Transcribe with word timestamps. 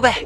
rhythm, 0.00 0.25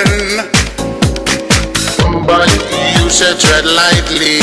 again. 0.00 0.50
But 2.26 2.48
you 2.96 3.10
should 3.10 3.38
tread 3.40 3.64
lightly, 3.64 4.40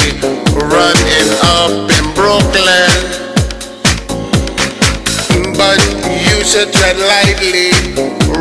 running 0.53 1.29
up 1.43 1.71
in 1.97 2.05
Brooklyn. 2.13 2.91
But 5.55 5.79
you 6.05 6.43
should 6.43 6.71
tread 6.73 6.97
lightly, 6.97 7.71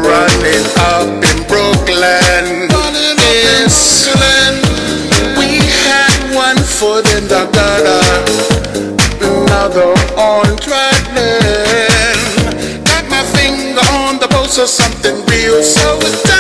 running 0.02 0.66
up 0.78 1.08
in 1.08 1.46
Brooklyn. 1.48 2.68
Yes. 3.18 4.08
We 5.38 5.60
had 5.86 6.34
one 6.34 6.58
foot 6.58 7.06
in 7.14 7.28
the 7.28 7.46
gutter, 7.52 8.04
another 9.24 9.94
on 10.16 10.56
treadmill. 10.56 12.16
Got 12.84 13.08
my 13.08 13.22
finger 13.36 13.80
on 13.92 14.18
the 14.18 14.28
pulse 14.28 14.58
of 14.58 14.68
something 14.68 15.24
real, 15.26 15.62
so 15.62 15.98
it's 16.02 16.35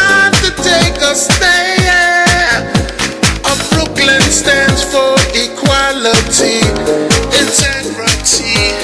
Brooklyn 3.70 4.20
stands 4.20 4.82
for 4.82 5.16
equality, 5.32 6.60
integrity, 7.40 8.76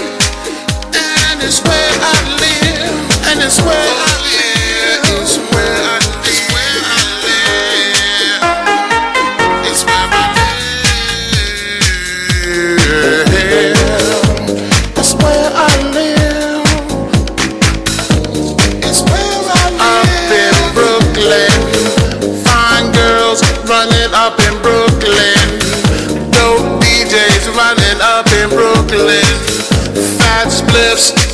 and 0.95 1.43
it's. 1.43 1.82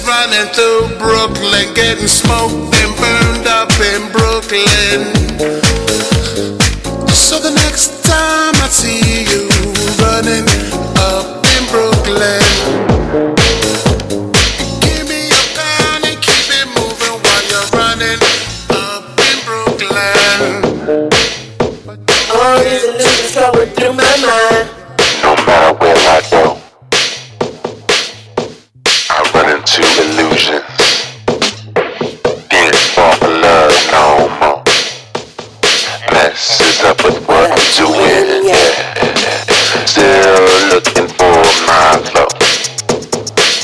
running 0.08 0.48
through 0.54 0.88
Brooklyn, 0.98 1.74
getting 1.74 2.08
smoked 2.08 2.74
and 2.80 2.92
burned 2.96 3.46
up 3.46 3.70
in 3.92 4.10
Brooklyn. 4.10 5.12
So 7.12 7.38
the 7.38 7.52
next 7.54 8.04
time 8.04 8.54
I 8.56 8.68
see 8.70 9.24
you 9.28 9.48
running. 10.00 10.57
to 37.76 37.84
win. 37.86 38.44
Still 39.86 40.68
looking 40.70 41.08
for 41.08 41.42
my 41.66 41.96
love. 42.14 42.34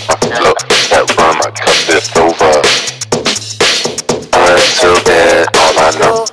My 0.08 0.16
love, 0.40 0.62
that 0.90 1.04
rhyme 1.16 1.38
my 1.38 1.50
cup 1.50 1.88
is 1.88 2.08
over. 2.16 2.54
Until 4.32 4.96
then, 5.04 5.46
all 5.56 5.78
I 5.78 5.98
know. 5.98 6.23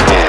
man 0.00 0.21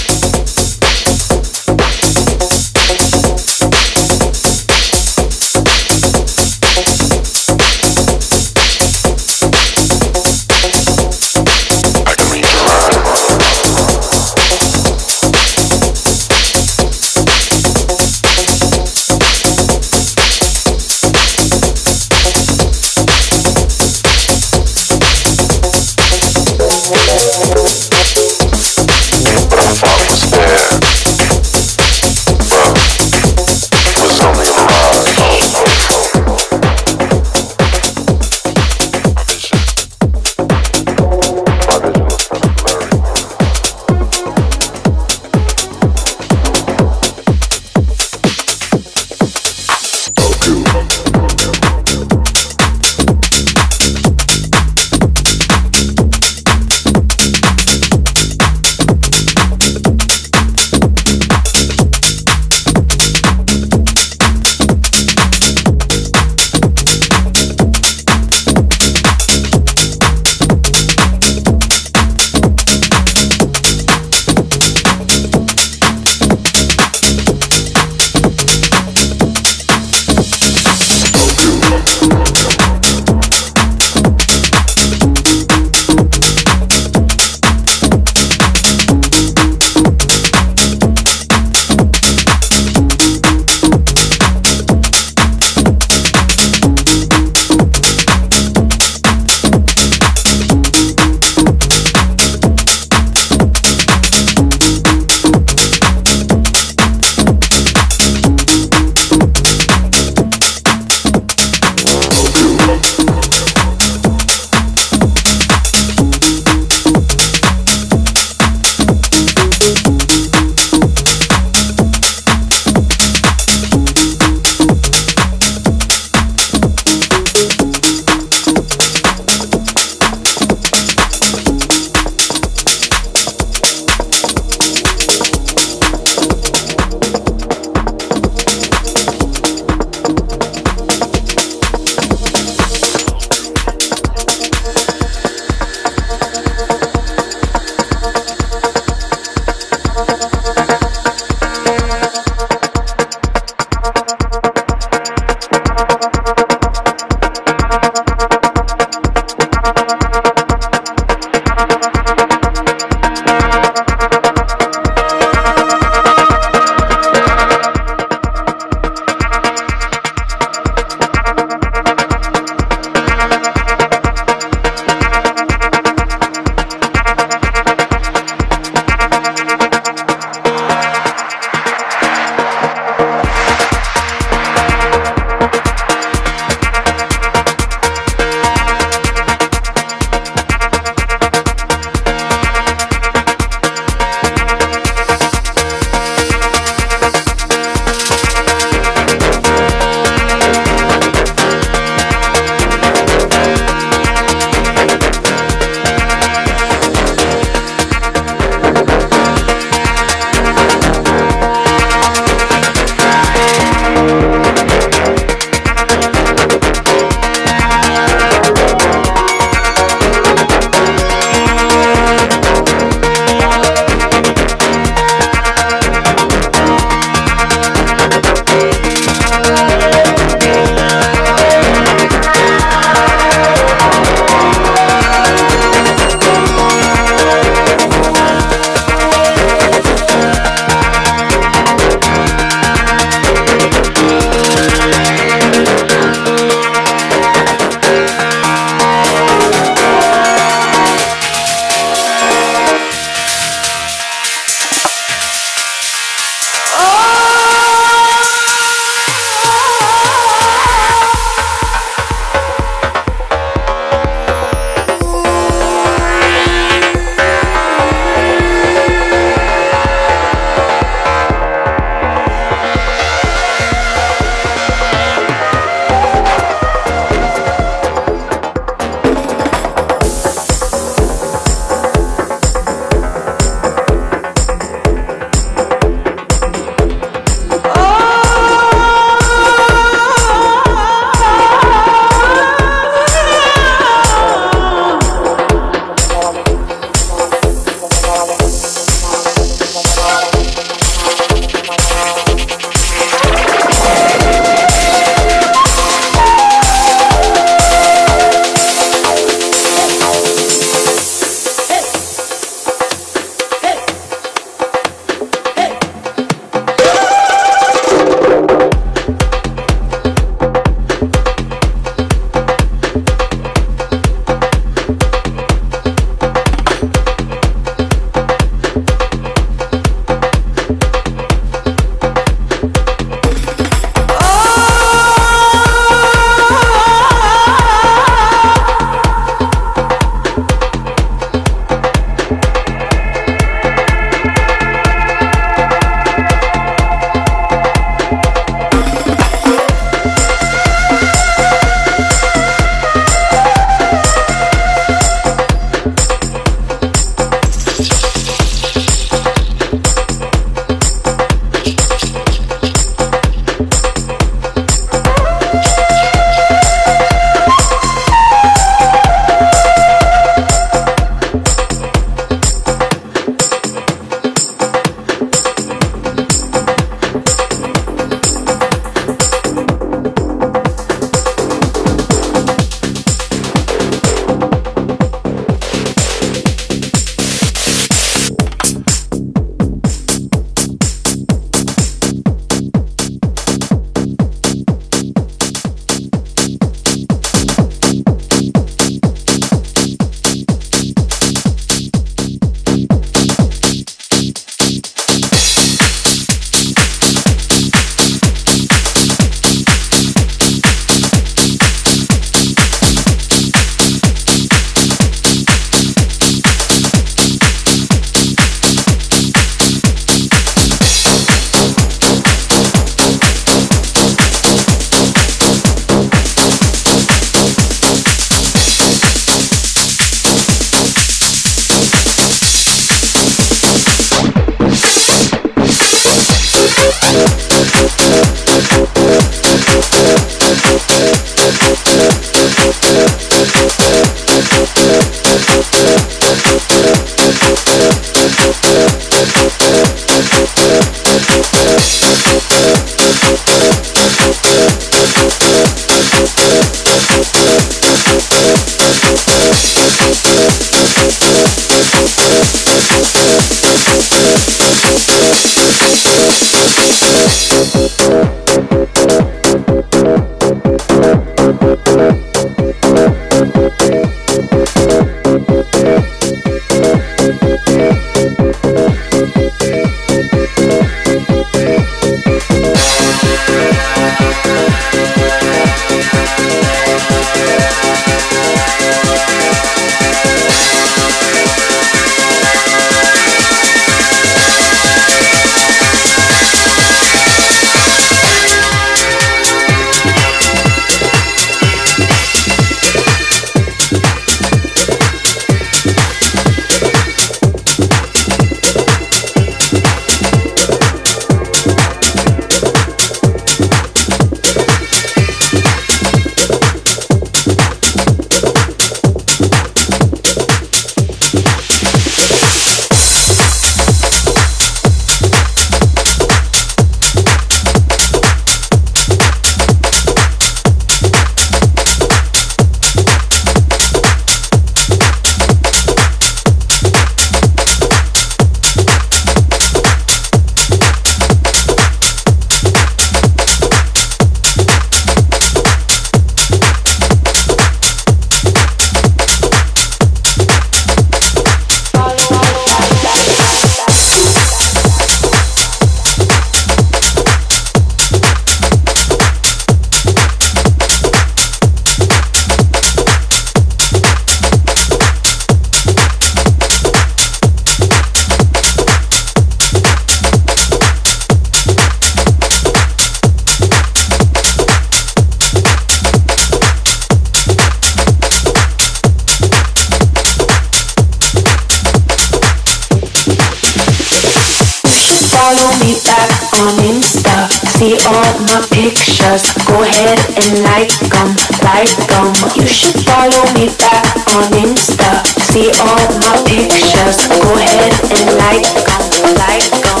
See 587.84 588.00
all 588.08 588.40
my 588.48 588.64
pictures. 588.72 589.44
Go 589.68 589.82
ahead 589.82 590.16
and 590.40 590.64
like 590.64 590.88
them, 591.12 591.36
like 591.60 591.92
them. 592.08 592.32
You 592.56 592.66
should 592.66 592.96
follow 593.04 593.44
me 593.52 593.68
back 593.76 594.24
on 594.32 594.48
Insta. 594.56 595.20
See 595.52 595.68
all 595.84 596.08
my 596.24 596.32
pictures. 596.48 597.28
Go 597.28 597.52
ahead 597.60 597.92
and 598.08 598.40
like 598.40 598.64
them, 598.88 599.36
like 599.36 599.68
them. 599.84 600.00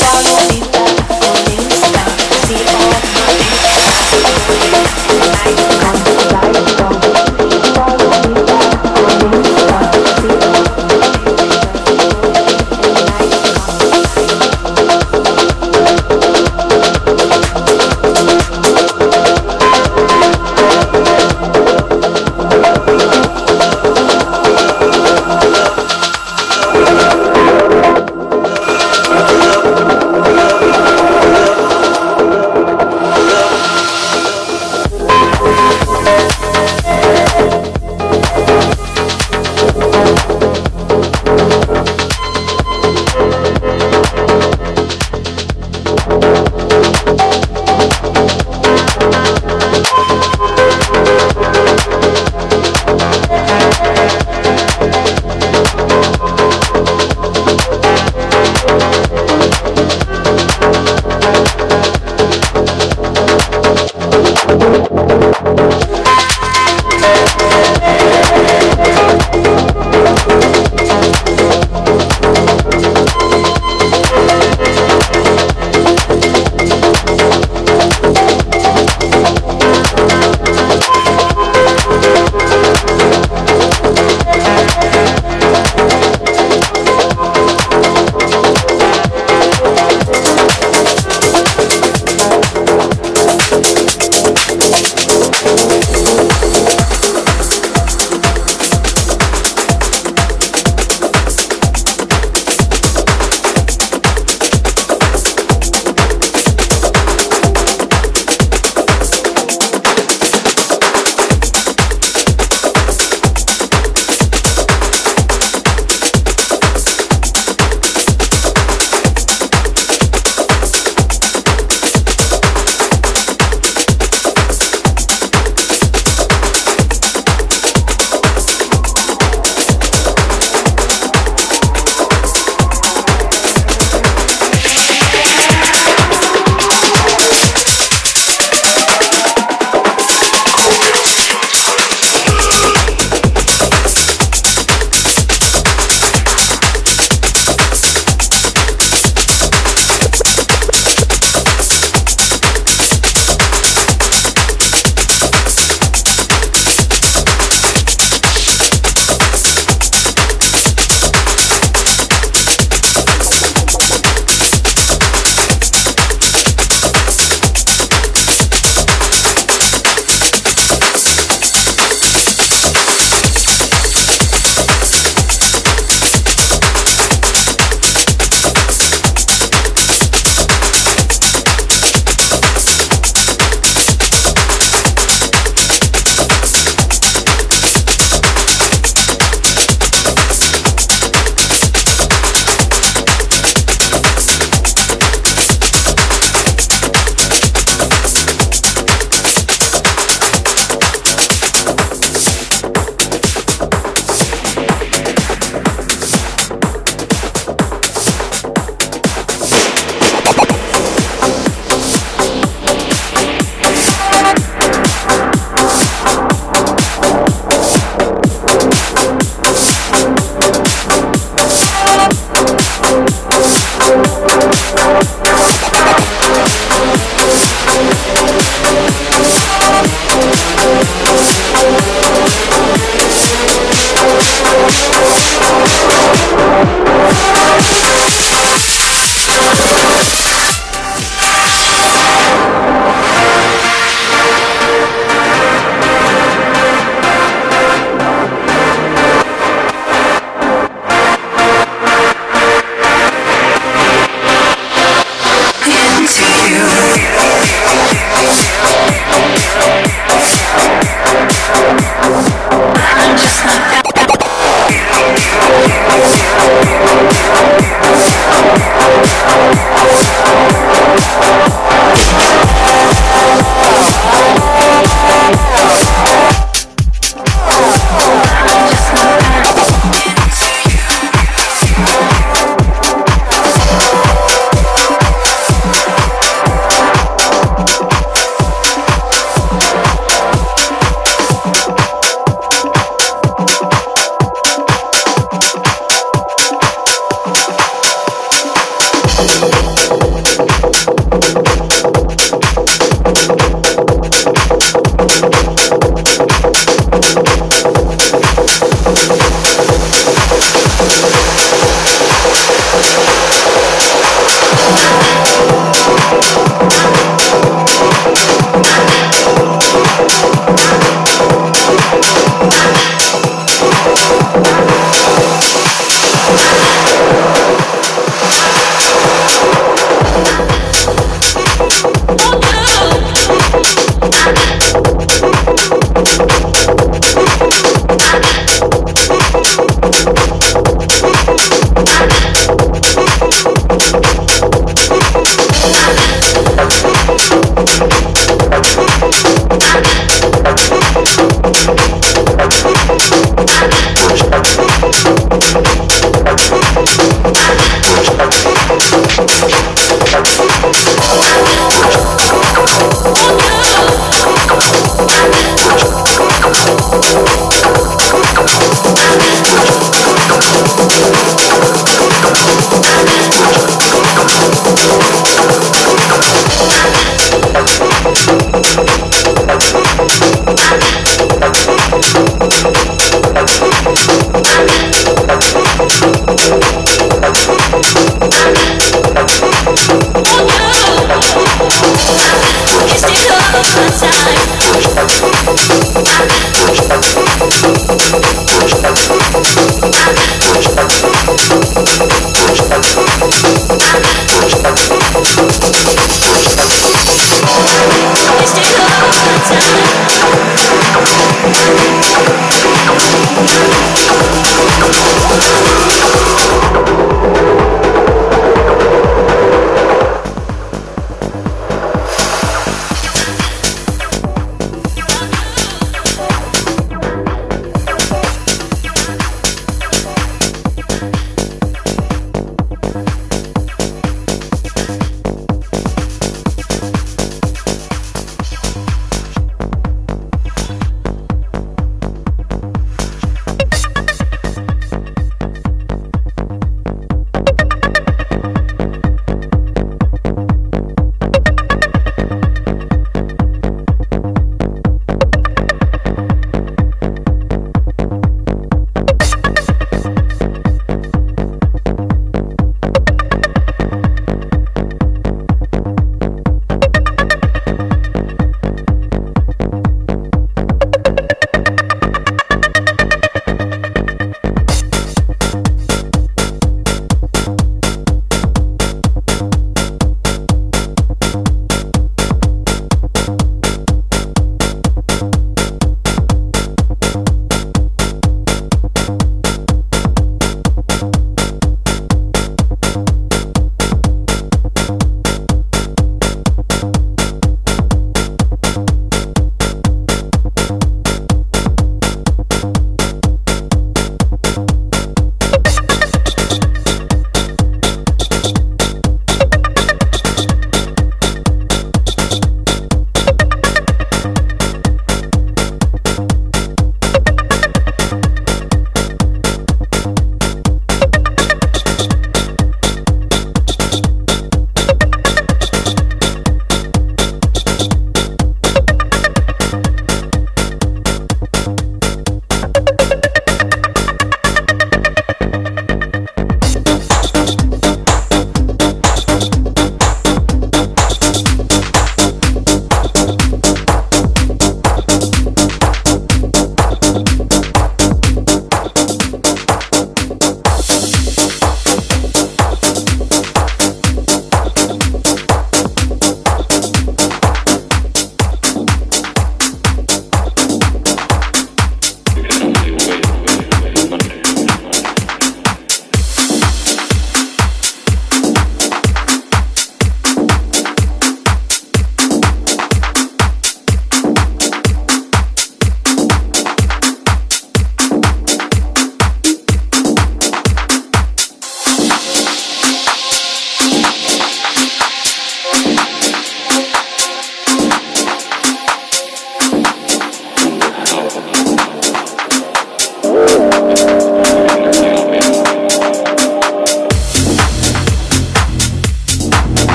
Follow 0.00 0.48
me 0.48 0.53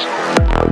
Podcast. 0.00 0.69